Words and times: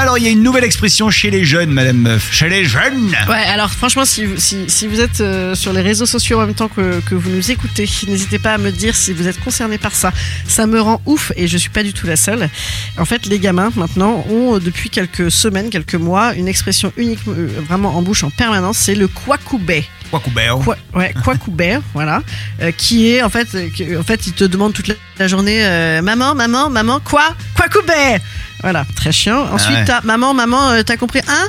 Alors, 0.00 0.16
il 0.16 0.24
y 0.24 0.28
a 0.28 0.30
une 0.30 0.42
nouvelle 0.42 0.64
expression 0.64 1.10
chez 1.10 1.30
les 1.30 1.44
jeunes, 1.44 1.70
Madame 1.72 1.98
Meuf. 1.98 2.32
Chez 2.32 2.48
les 2.48 2.64
jeunes 2.64 3.14
Ouais, 3.28 3.44
alors 3.44 3.70
franchement, 3.70 4.06
si, 4.06 4.24
vous- 4.24 4.38
si, 4.38 4.64
si 4.70 4.86
vous 4.86 4.98
êtes 4.98 5.20
euh, 5.20 5.54
sur 5.54 5.74
les 5.74 5.82
réseaux 5.82 6.06
sociaux 6.06 6.38
en 6.40 6.46
même 6.46 6.54
temps 6.54 6.68
que, 6.68 7.00
que 7.00 7.14
vous 7.14 7.28
nous 7.28 7.50
écoutez, 7.50 7.86
n'hésitez 8.08 8.38
pas 8.38 8.54
à 8.54 8.58
me 8.58 8.70
dire 8.72 8.96
si 8.96 9.12
vous 9.12 9.28
êtes 9.28 9.38
concerné 9.40 9.76
par 9.76 9.94
ça. 9.94 10.10
Ça 10.48 10.66
me 10.66 10.80
rend 10.80 11.02
ouf 11.04 11.32
et 11.36 11.46
je 11.48 11.58
suis 11.58 11.68
pas 11.68 11.82
du 11.82 11.92
tout 11.92 12.06
la 12.06 12.16
seule. 12.16 12.48
En 12.96 13.04
fait, 13.04 13.26
les 13.26 13.38
gamins 13.38 13.70
maintenant 13.76 14.24
ont 14.30 14.56
euh, 14.56 14.58
depuis 14.58 14.88
quelques 14.88 15.30
semaines, 15.30 15.68
quelques 15.68 15.96
mois, 15.96 16.32
une 16.34 16.48
expression 16.48 16.94
unique, 16.96 17.20
euh, 17.28 17.48
vraiment 17.68 17.94
en 17.94 18.00
bouche 18.00 18.24
en 18.24 18.30
permanence, 18.30 18.78
c'est 18.78 18.94
le 18.94 19.06
quacoubet. 19.06 19.84
Quoi 20.10 20.20
Quoi, 20.64 20.76
ouais, 20.94 21.12
quacoubert, 21.24 21.82
voilà, 21.92 22.22
euh, 22.62 22.72
qui 22.72 23.10
est 23.10 23.22
en 23.22 23.28
fait, 23.28 23.48
euh, 23.54 23.68
que- 23.76 23.98
en 23.98 24.02
fait, 24.02 24.26
ils 24.26 24.32
te 24.32 24.44
demandent 24.44 24.72
toute 24.72 24.88
la, 24.88 24.94
la 25.18 25.28
journée, 25.28 25.58
euh, 25.62 26.00
maman, 26.00 26.34
maman, 26.34 26.70
maman, 26.70 27.00
quoi, 27.04 27.34
quacoubert. 27.54 28.18
Voilà, 28.62 28.84
très 28.94 29.12
chiant. 29.12 29.46
Ensuite, 29.52 29.76
ouais. 29.76 29.84
t'as, 29.84 30.00
maman, 30.02 30.34
maman, 30.34 30.70
euh, 30.70 30.82
t'as 30.82 30.96
compris 30.96 31.20
un, 31.26 31.48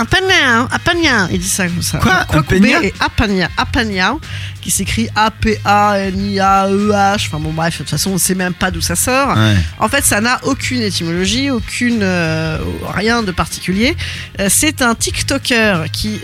un 0.00 0.04
panin, 0.04 0.68
un 0.70 0.78
pagnin. 0.78 1.28
Il 1.30 1.40
dit 1.40 1.48
ça 1.48 1.66
comme 1.66 1.82
ça. 1.82 1.98
Quoi, 1.98 2.20
un 2.20 2.24
Quacoubert 2.24 2.80
pagnin 2.80 2.82
et 2.82 2.94
apania, 3.00 3.48
apania, 3.56 4.14
qui 4.62 4.70
s'écrit 4.70 5.08
A-P-A-N-I-A-E-H. 5.14 5.66
Enfin 7.26 7.38
bon, 7.38 7.52
bref, 7.52 7.74
de 7.74 7.78
toute 7.78 7.90
façon, 7.90 8.12
on 8.12 8.18
sait 8.18 8.34
même 8.34 8.54
pas 8.54 8.70
d'où 8.70 8.80
ça 8.80 8.96
sort. 8.96 9.36
Ouais. 9.36 9.56
En 9.78 9.88
fait, 9.88 10.04
ça 10.04 10.20
n'a 10.20 10.40
aucune 10.44 10.80
étymologie, 10.82 11.50
aucune 11.50 12.00
euh, 12.02 12.58
rien 12.94 13.22
de 13.22 13.32
particulier. 13.32 13.96
Euh, 14.40 14.48
c'est 14.50 14.80
un 14.82 14.94
TikToker 14.94 15.90
qui 15.92 16.20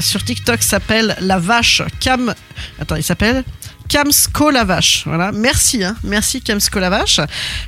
sur 0.00 0.22
TikTok 0.24 0.62
s'appelle 0.62 1.16
la 1.20 1.38
vache 1.38 1.82
Cam. 2.00 2.34
Attends, 2.80 2.96
il 2.96 3.02
s'appelle? 3.02 3.44
Camsco 3.88 4.50
la 4.50 4.64
vache. 4.64 5.04
Voilà, 5.06 5.32
merci, 5.32 5.82
hein, 5.84 5.96
merci 6.04 6.40
Camsco 6.42 6.78
la 6.78 6.90
vache, 6.90 7.20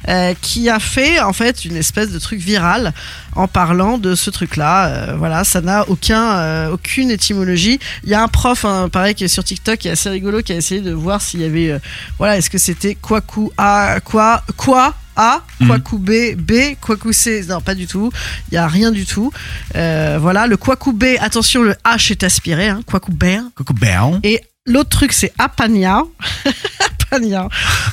euh, 0.09 0.35
qui 0.41 0.69
a 0.69 0.79
fait 0.79 1.21
en 1.21 1.33
fait 1.33 1.65
une 1.65 1.77
espèce 1.77 2.11
de 2.11 2.19
truc 2.19 2.41
viral 2.41 2.93
en 3.35 3.49
parlant 3.49 3.99
de 3.99 4.15
ce 4.15 4.31
truc-là. 4.31 4.87
Euh, 4.87 5.15
voilà, 5.17 5.45
ça 5.45 5.61
n'a 5.61 5.89
aucun, 5.89 6.37
euh, 6.39 6.71
aucune 6.71 7.11
étymologie. 7.11 7.81
Il 8.05 8.11
y 8.11 8.15
a 8.15 8.23
un 8.23 8.29
prof, 8.29 8.65
hein, 8.65 8.89
pareil, 8.91 9.15
qui 9.15 9.25
est 9.25 9.29
sur 9.29 9.45
TikTok, 9.45 9.79
qui 9.79 9.89
est 9.89 9.93
assez 9.93 10.11
rigolo, 10.11 10.43
qui 10.43 10.53
a 10.53 10.57
essayé 10.57 10.81
de 10.81 10.93
voir 10.93 11.23
s'il 11.23 11.41
y 11.41 11.45
avait, 11.45 11.81
voilà, 12.19 12.37
est-ce 12.37 12.51
que 12.51 12.59
c'était 12.59 12.95
quoi 12.95 13.21
coup 13.21 13.53
a 13.57 14.01
quoi 14.01 14.45
quoi 14.57 14.95
a, 15.17 15.43
Kwaku 15.67 15.99
B, 15.99 16.11
B, 16.37 16.53
Kwaku 16.81 17.13
C. 17.13 17.45
Non, 17.49 17.61
pas 17.61 17.75
du 17.75 17.87
tout. 17.87 18.11
Il 18.51 18.55
y 18.55 18.59
a 18.59 18.67
rien 18.67 18.91
du 18.91 19.05
tout. 19.05 19.31
Euh, 19.77 20.19
voilà, 20.21 20.47
le 20.47 20.57
Kwaku 20.57 20.93
B, 20.93 21.05
attention, 21.21 21.63
le 21.63 21.75
H 21.85 22.13
est 22.13 22.23
aspiré, 22.23 22.69
hein, 22.69 22.81
Kwaku 22.87 23.13
B. 23.13 23.25
Et 24.23 24.41
l'autre 24.67 24.91
truc, 24.91 25.13
c'est 25.13 25.33
Apania. 25.39 26.03
Apania. 27.13 27.49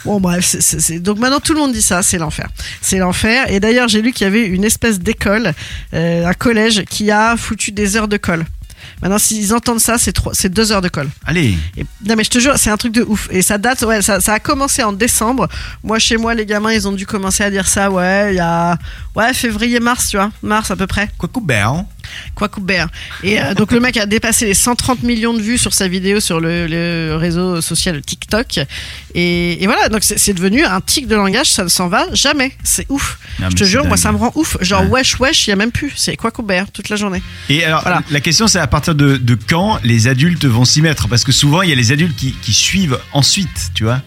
Bon, 0.06 0.20
bref, 0.20 0.46
c'est- 0.60 1.00
donc 1.00 1.18
maintenant 1.18 1.40
tout 1.40 1.54
le 1.54 1.60
monde 1.60 1.73
dit 1.73 1.82
ça, 1.82 2.04
c'est 2.04 2.18
l'enfer. 2.18 2.48
C'est 2.82 2.98
l'enfer. 2.98 3.50
Et 3.52 3.60
d'ailleurs, 3.60 3.88
j'ai 3.88 4.02
lu 4.02 4.12
qu'il 4.12 4.26
y 4.26 4.28
avait 4.28 4.46
une 4.46 4.64
espèce 4.64 5.00
d'école, 5.00 5.54
euh, 5.94 6.26
un 6.26 6.34
collège, 6.34 6.84
qui 6.86 7.10
a 7.12 7.36
foutu 7.38 7.72
des 7.72 7.95
heures 7.98 8.08
de 8.08 8.18
colle. 8.18 8.45
Maintenant, 9.02 9.18
s'ils 9.18 9.54
entendent 9.54 9.80
ça, 9.80 9.98
c'est 9.98 10.12
trois- 10.12 10.34
c'est 10.34 10.50
deux 10.50 10.72
heures 10.72 10.82
de 10.82 10.88
colle. 10.90 11.10
Allez, 11.26 11.58
Et- 11.78 11.86
non 12.06 12.16
mais 12.16 12.23
je 12.23 12.30
te 12.30 12.40
jure, 12.40 12.58
c'est 12.58 12.70
un 12.70 12.78
truc 12.78 12.94
de 12.94 13.04
ouf. 13.04 13.28
Et 13.32 13.42
ça 13.42 13.58
date, 13.58 13.82
ouais, 13.84 14.02
ça, 14.02 14.20
ça 14.22 14.34
a 14.34 14.40
commencé 14.40 14.84
en 14.84 14.94
décembre. 14.94 15.48
Moi, 15.84 16.00
chez 16.00 16.18
moi, 16.18 16.34
les 16.36 16.45
gamins, 16.45 16.72
ils 16.72 16.88
ont 16.88 16.92
dû 16.94 17.06
commencer 17.06 17.44
à 17.44 17.50
dire 17.52 17.68
ça, 17.68 17.92
ouais, 17.92 18.34
il 18.34 18.38
y 18.38 18.40
a, 18.40 18.78
ouais, 19.16 19.34
février-mars, 19.34 20.10
tu 20.10 20.18
vois, 20.18 20.32
mars 20.42 20.72
à 20.72 20.76
peu 20.76 20.88
près. 20.88 21.10
quoi 21.18 21.28
Coubert 21.30 21.84
Quoi 22.36 22.50
Coubert. 22.50 22.90
Et 23.24 23.40
euh, 23.42 23.54
donc 23.54 23.72
le 23.72 23.80
mec 23.80 23.98
a 23.98 24.06
dépassé 24.06 24.46
les 24.46 24.54
130 24.54 25.04
millions 25.04 25.34
de 25.34 25.42
vues 25.42 25.58
sur 25.58 25.74
sa 25.74 25.88
vidéo 25.88 26.20
sur 26.20 26.40
le, 26.40 26.68
le 26.68 27.16
réseau 27.16 27.62
social 27.62 28.02
TikTok. 28.02 28.60
Et, 29.16 29.64
et 29.64 29.66
voilà, 29.68 29.90
donc 29.90 30.04
c'est 30.04 30.34
devenu 30.34 30.64
un 30.64 30.82
tic 30.82 31.08
de 31.08 31.16
langage, 31.16 31.48
ça 31.48 31.64
ne 31.64 31.70
s'en 31.70 31.88
va 31.88 32.06
jamais. 32.14 32.52
C'est 32.64 32.86
ouf. 32.90 33.18
Ah, 33.42 33.48
je 33.50 33.56
te 33.56 33.64
jure, 33.64 33.86
moi 33.86 33.98
ça 33.98 34.12
me 34.12 34.18
rend 34.18 34.32
ouf. 34.36 34.58
Genre 34.62 34.84
Ouais. 34.84 35.00
wesh 35.02 35.20
wesh, 35.20 35.48
il 35.48 35.50
y 35.50 35.54
a 35.54 35.56
même 35.56 35.72
plus. 35.72 35.92
C'est 35.96 36.16
quoi 36.16 36.32
Coubert 36.32 36.72
toute 36.72 36.90
la 36.90 36.96
journée. 36.96 37.22
Et 37.50 37.64
alors, 37.64 37.82
Voilà. 37.82 38.02
la 38.10 38.20
question 38.22 38.48
c'est 38.48 38.60
à 38.60 38.67
partir 38.67 38.96
de, 38.96 39.17
de 39.17 39.36
quand 39.48 39.80
les 39.84 40.08
adultes 40.08 40.46
vont 40.46 40.66
s'y 40.66 40.82
mettre? 40.82 41.08
Parce 41.08 41.23
que 41.23 41.32
souvent, 41.32 41.62
il 41.62 41.70
y 41.70 41.72
a 41.72 41.76
les 41.76 41.92
adultes 41.92 42.16
qui, 42.16 42.34
qui 42.42 42.54
suivent 42.54 43.00
ensuite, 43.14 43.72
tu 43.73 43.84
vois? 43.84 44.02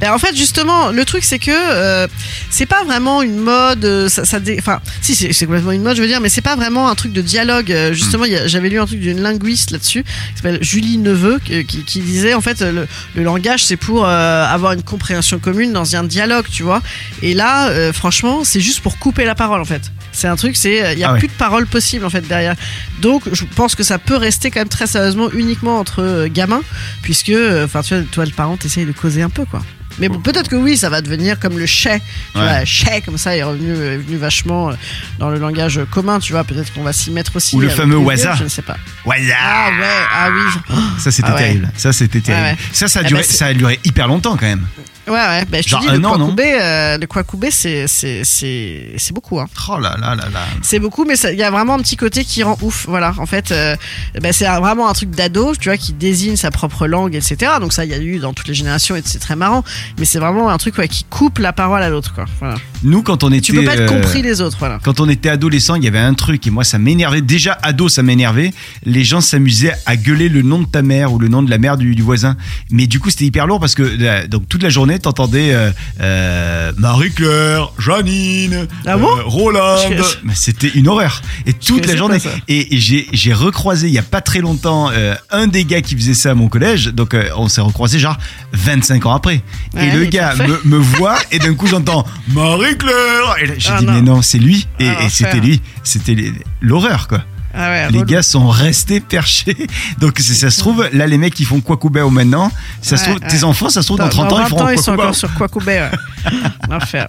Ben, 0.00 0.12
en 0.12 0.18
fait, 0.18 0.34
justement, 0.36 0.90
le 0.90 1.04
truc, 1.04 1.24
c'est 1.24 1.38
que 1.38 1.50
euh, 1.50 2.06
c'est 2.50 2.66
pas 2.66 2.84
vraiment 2.84 3.22
une 3.22 3.36
mode. 3.38 3.84
euh, 3.84 4.08
Ça, 4.08 4.24
ça 4.24 4.38
dé- 4.40 4.56
Enfin, 4.58 4.80
si, 5.00 5.14
c'est 5.16 5.46
complètement 5.46 5.72
une 5.72 5.82
mode, 5.82 5.96
je 5.96 6.02
veux 6.02 6.08
dire, 6.08 6.20
mais 6.20 6.28
c'est 6.28 6.40
pas 6.40 6.56
vraiment 6.56 6.88
un 6.88 6.94
truc 6.94 7.12
de 7.12 7.20
dialogue. 7.20 7.72
Euh, 7.72 7.92
Justement, 7.92 8.24
j'avais 8.46 8.68
lu 8.68 8.78
un 8.78 8.86
truc 8.86 9.00
d'une 9.00 9.20
linguiste 9.20 9.70
là-dessus, 9.72 10.04
qui 10.04 10.36
s'appelle 10.36 10.58
Julie 10.62 10.98
Neveu, 10.98 11.38
qui, 11.40 11.64
disait 12.00 12.34
en 12.34 12.40
fait, 12.40 12.60
le, 12.60 12.86
le 13.16 13.22
langage, 13.22 13.64
c'est 13.64 13.76
pour 13.76 14.06
euh, 14.06 14.44
avoir 14.46 14.72
une 14.72 14.82
compréhension 14.82 15.38
commune 15.38 15.72
dans 15.72 15.96
un 15.96 16.04
dialogue, 16.04 16.46
tu 16.50 16.62
vois. 16.62 16.80
Et 17.22 17.34
là, 17.34 17.68
euh, 17.70 17.92
franchement, 17.92 18.44
c'est 18.44 18.60
juste 18.60 18.80
pour 18.80 18.98
couper 18.98 19.24
la 19.24 19.34
parole, 19.34 19.60
en 19.60 19.64
fait. 19.64 19.82
C'est 20.12 20.28
un 20.28 20.36
truc, 20.36 20.56
c'est 20.56 20.92
il 20.94 20.98
y 20.98 21.04
a 21.04 21.10
Ah 21.10 21.12
ouais. 21.14 21.18
plus 21.18 21.28
de 21.28 21.32
parole 21.32 21.66
possible 21.66 22.04
en 22.04 22.10
fait 22.10 22.26
derrière. 22.26 22.54
Donc, 23.00 23.22
je 23.32 23.44
pense 23.56 23.74
que 23.74 23.82
ça 23.82 23.98
peut 23.98 24.16
rester 24.16 24.50
quand 24.50 24.60
même 24.60 24.68
très 24.68 24.86
sérieusement 24.86 25.30
uniquement 25.32 25.78
entre 25.78 26.26
gamins, 26.28 26.62
puisque, 27.02 27.32
enfin, 27.64 27.82
tu 27.82 27.94
vois, 27.94 28.02
toi, 28.10 28.24
le 28.24 28.30
parent, 28.32 28.56
t'essayes 28.56 28.84
de 28.86 28.92
causer 28.92 29.22
un 29.22 29.30
peu, 29.30 29.44
quoi. 29.44 29.62
Mais 29.98 30.08
bon, 30.08 30.18
peut-être 30.20 30.48
que 30.48 30.56
oui, 30.56 30.76
ça 30.76 30.88
va 30.88 31.00
devenir 31.02 31.38
comme 31.40 31.58
le 31.58 31.66
chais. 31.66 32.00
Tu 32.34 32.38
Ouais. 32.40 32.44
vois, 32.46 32.64
chais, 32.64 33.00
comme 33.04 33.18
ça, 33.18 33.36
est 33.36 33.42
revenu, 33.42 33.70
est 33.72 33.96
venu 33.98 34.16
vachement 34.16 34.70
euh, 34.70 34.74
dans 35.18 35.28
le 35.30 35.38
langage 35.38 35.80
commun, 35.90 36.18
tu 36.20 36.32
vois. 36.32 36.44
Peut-être 36.44 36.72
qu'on 36.72 36.82
va 36.82 36.92
s'y 36.92 37.10
mettre 37.10 37.34
aussi. 37.36 37.56
Ou 37.56 37.60
le 37.60 37.66
avec 37.66 37.76
fameux 37.78 37.96
waza. 37.96 38.34
Je 38.36 38.44
ne 38.44 38.48
sais 38.48 38.62
pas. 38.62 38.76
Ouais, 39.04 39.16
Ah 39.38 39.70
ouais, 39.70 39.86
ah 40.14 40.28
oui. 40.32 40.76
Ça 40.98 41.10
c'était 41.10 41.28
Ah 41.30 41.34
ouais. 41.34 41.38
terrible. 41.42 41.70
Ça 41.76 41.92
c'était 41.92 42.20
terrible. 42.20 42.44
Ouais, 42.44 42.52
ouais. 42.52 42.58
Ça 42.72 42.88
ça 42.88 43.00
a 43.00 43.02
Eh 43.02 43.06
duré, 43.08 43.22
ben, 43.22 43.28
ça 43.28 43.46
a 43.46 43.54
duré 43.54 43.80
hyper 43.84 44.06
longtemps 44.08 44.36
quand 44.36 44.46
même. 44.46 44.66
Ouais, 45.08 45.14
ouais. 45.16 45.44
Ben, 45.50 45.62
je 45.62 45.68
Genre 45.68 45.80
te 45.80 45.86
dis, 45.86 45.90
un 45.94 45.98
le 45.98 46.06
an, 46.06 46.18
non 46.18 46.26
Kwakubé, 46.26 46.58
euh, 46.60 46.98
le 46.98 47.06
Kwakubé, 47.06 47.50
c'est, 47.50 47.86
c'est, 47.86 48.22
c'est, 48.24 48.92
c'est 48.96 49.12
beaucoup, 49.14 49.40
hein. 49.40 49.46
Oh 49.68 49.78
là 49.78 49.96
là 50.00 50.14
là 50.14 50.24
là. 50.32 50.40
C'est 50.62 50.78
beaucoup, 50.78 51.04
mais 51.04 51.14
il 51.32 51.38
y 51.38 51.42
a 51.42 51.50
vraiment 51.50 51.74
un 51.74 51.78
petit 51.80 51.96
côté 51.96 52.24
qui 52.24 52.42
rend 52.42 52.56
ouf. 52.62 52.86
Voilà, 52.88 53.14
en 53.18 53.26
fait, 53.26 53.52
euh, 53.52 53.76
ben, 54.20 54.32
c'est 54.32 54.46
un- 54.46 54.60
vraiment 54.60 54.88
un 54.88 54.92
truc 54.92 55.10
d'ado, 55.10 55.54
tu 55.56 55.68
vois, 55.68 55.76
qui 55.76 55.92
désigne 55.92 56.36
sa 56.36 56.50
propre 56.50 56.86
langue, 56.86 57.14
etc. 57.14 57.52
Donc 57.60 57.72
ça, 57.72 57.84
il 57.84 57.90
y 57.90 57.94
a 57.94 57.98
eu 57.98 58.18
dans 58.18 58.32
toutes 58.32 58.48
les 58.48 58.54
générations 58.54 58.96
et 58.96 59.02
c'est 59.04 59.18
très 59.18 59.36
marrant. 59.36 59.64
Mais 59.98 60.04
c'est 60.04 60.18
vraiment 60.18 60.50
un 60.50 60.58
truc 60.58 60.78
ouais, 60.78 60.88
qui 60.88 61.04
coupe 61.04 61.38
la 61.38 61.52
parole 61.52 61.82
à 61.82 61.88
l'autre, 61.90 62.14
quoi. 62.14 62.24
Voilà. 62.40 62.56
Nous 62.82 63.02
quand 63.02 63.24
on 63.24 63.32
était 63.32 63.40
Tu 63.40 63.52
peux 63.52 63.64
pas 63.64 63.74
être 63.74 63.80
euh, 63.92 64.00
compris 64.00 64.22
des 64.22 64.40
autres, 64.40 64.56
voilà. 64.58 64.78
Quand 64.84 65.00
on 65.00 65.08
était 65.08 65.28
adolescent, 65.28 65.74
il 65.74 65.84
y 65.84 65.88
avait 65.88 65.98
un 65.98 66.14
truc 66.14 66.46
et 66.46 66.50
moi 66.50 66.64
ça 66.64 66.78
m'énervait. 66.78 67.20
Déjà 67.22 67.58
ado, 67.62 67.88
ça 67.88 68.02
m'énervait. 68.02 68.52
Les 68.84 69.04
gens 69.04 69.20
s'amusaient 69.20 69.72
à 69.86 69.96
gueuler 69.96 70.28
le 70.28 70.42
nom 70.42 70.60
de 70.60 70.66
ta 70.66 70.82
mère 70.82 71.12
ou 71.12 71.18
le 71.18 71.28
nom 71.28 71.42
de 71.42 71.50
la 71.50 71.58
mère 71.58 71.76
du, 71.76 71.94
du 71.94 72.02
voisin. 72.02 72.36
Mais 72.70 72.86
du 72.86 73.00
coup, 73.00 73.10
c'était 73.10 73.24
hyper 73.24 73.46
lourd 73.46 73.58
parce 73.60 73.74
que 73.74 73.82
euh, 73.82 74.26
donc 74.28 74.48
toute 74.48 74.62
la 74.62 74.68
journée, 74.68 74.97
t'entendais 74.98 75.52
euh, 75.52 75.70
euh, 76.00 76.72
Marie-Claire, 76.76 77.70
Janine, 77.78 78.66
Ah 78.86 78.96
bon 78.96 79.08
euh, 79.16 79.22
Roland. 79.24 79.76
Je- 79.90 79.96
je- 79.96 80.02
Mais 80.24 80.34
C'était 80.34 80.68
une 80.68 80.88
horreur. 80.88 81.22
Et 81.46 81.52
toute 81.52 81.86
la 81.86 81.96
journée. 81.96 82.18
Et, 82.48 82.76
et 82.76 82.78
j'ai 83.12 83.32
recroisé 83.32 83.88
il 83.88 83.92
y 83.94 83.98
a 83.98 84.02
pas 84.02 84.20
très 84.20 84.40
longtemps 84.40 84.90
un 85.30 85.46
des 85.46 85.64
gars 85.64 85.80
qui 85.82 85.94
faisait 85.96 86.14
ça 86.14 86.30
à 86.32 86.34
mon 86.34 86.48
collège. 86.48 86.86
Donc 86.88 87.16
on 87.36 87.48
s'est 87.48 87.60
recroisé 87.60 87.98
genre 87.98 88.16
25 88.52 89.06
ans 89.06 89.14
après. 89.14 89.42
et 89.78 89.90
le 89.90 90.04
gars 90.04 90.34
me, 90.36 90.60
me 90.64 90.76
voit 90.78 91.18
et 91.30 91.38
d'un 91.38 91.54
coup 91.54 91.66
j'entends 91.66 92.04
Marie-Claire. 92.28 93.36
Et 93.42 93.46
j'ai 93.58 93.70
Ah 93.72 93.78
dit 93.80 93.86
non. 93.86 93.92
mais 93.92 94.02
non, 94.02 94.22
c'est 94.22 94.38
lui. 94.38 94.66
Et, 94.80 94.88
Ah, 94.88 95.04
et 95.04 95.08
c'était 95.08 95.40
lui. 95.40 95.60
C'était 95.84 96.16
l'horreur 96.60 97.08
quoi. 97.08 97.22
Ah 97.60 97.70
ouais, 97.70 97.90
Les 97.90 97.98
relou. 97.98 98.04
gars 98.08 98.22
sont 98.22 98.48
restés 98.48 99.00
perchés. 99.00 99.66
Donc 99.98 100.18
si 100.20 100.34
ça 100.34 100.48
se 100.48 100.60
trouve, 100.60 100.88
là 100.92 101.06
les 101.08 101.18
mecs 101.18 101.34
qui 101.34 101.44
font 101.44 101.60
Kwakubao 101.60 102.08
maintenant, 102.08 102.52
ça 102.82 102.96
se 102.96 103.02
trouve, 103.04 103.18
ouais. 103.20 103.28
tes 103.28 103.42
enfants, 103.42 103.68
ça 103.68 103.82
se 103.82 103.88
trouve 103.88 103.98
dans 103.98 104.08
30 104.08 104.32
ans, 104.32 104.36
ils 104.38 104.42
20 104.42 104.48
feront 104.48 104.62
ans, 104.62 104.68
ils 104.68 104.78
sont 104.78 104.92
encore 104.92 105.14
sur 105.14 105.34
Kwakubé, 105.34 105.80
ouais. 105.80 106.32
L'enfer. 106.70 107.08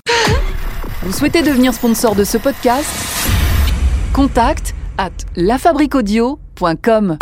Vous 1.03 1.13
souhaitez 1.13 1.43
devenir 1.43 1.71
sponsor 1.73 2.15
de 2.15 2.23
ce 2.23 2.37
podcast? 2.39 2.89
Contact 4.11 4.73
à 4.97 5.09
lafabriquaudio.com. 5.35 7.17